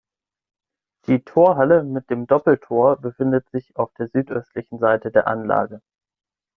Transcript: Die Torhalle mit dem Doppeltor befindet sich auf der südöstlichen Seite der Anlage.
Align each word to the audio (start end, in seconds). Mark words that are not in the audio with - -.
Die 1.05 1.19
Torhalle 1.19 1.83
mit 1.83 2.09
dem 2.09 2.25
Doppeltor 2.25 2.97
befindet 2.99 3.47
sich 3.51 3.75
auf 3.75 3.93
der 3.99 4.07
südöstlichen 4.07 4.79
Seite 4.79 5.11
der 5.11 5.27
Anlage. 5.27 5.79